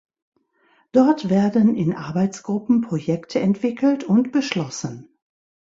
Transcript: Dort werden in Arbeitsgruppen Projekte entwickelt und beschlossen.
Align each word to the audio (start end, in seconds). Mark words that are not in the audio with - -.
Dort 0.93 1.29
werden 1.29 1.75
in 1.75 1.93
Arbeitsgruppen 1.93 2.81
Projekte 2.81 3.39
entwickelt 3.39 4.03
und 4.03 4.31
beschlossen. 4.31 5.15